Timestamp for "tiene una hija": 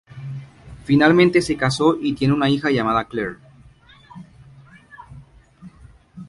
2.15-2.71